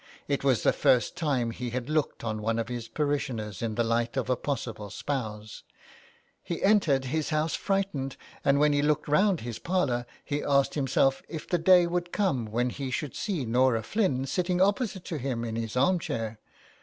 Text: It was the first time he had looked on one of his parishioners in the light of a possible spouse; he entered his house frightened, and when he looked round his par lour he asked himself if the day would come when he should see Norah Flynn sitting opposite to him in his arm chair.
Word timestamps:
It 0.27 0.43
was 0.43 0.63
the 0.63 0.73
first 0.73 1.15
time 1.15 1.51
he 1.51 1.69
had 1.69 1.87
looked 1.87 2.23
on 2.23 2.41
one 2.41 2.57
of 2.57 2.69
his 2.69 2.87
parishioners 2.87 3.61
in 3.61 3.75
the 3.75 3.83
light 3.83 4.17
of 4.17 4.31
a 4.31 4.35
possible 4.35 4.89
spouse; 4.89 5.61
he 6.41 6.63
entered 6.63 7.05
his 7.05 7.29
house 7.29 7.53
frightened, 7.53 8.17
and 8.43 8.57
when 8.57 8.73
he 8.73 8.81
looked 8.81 9.07
round 9.07 9.41
his 9.41 9.59
par 9.59 9.85
lour 9.85 10.05
he 10.25 10.41
asked 10.43 10.73
himself 10.73 11.21
if 11.29 11.47
the 11.47 11.59
day 11.59 11.85
would 11.85 12.11
come 12.11 12.47
when 12.47 12.71
he 12.71 12.89
should 12.89 13.13
see 13.15 13.45
Norah 13.45 13.83
Flynn 13.83 14.25
sitting 14.25 14.59
opposite 14.59 15.03
to 15.05 15.19
him 15.19 15.45
in 15.45 15.55
his 15.55 15.77
arm 15.77 15.99
chair. 15.99 16.39